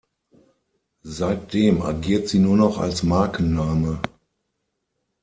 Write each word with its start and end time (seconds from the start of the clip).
Seitdem 1.03 1.83
agiert 1.83 2.27
sie 2.27 2.39
nur 2.39 2.57
noch 2.57 2.79
als 2.79 3.03
Markenname. 3.03 4.01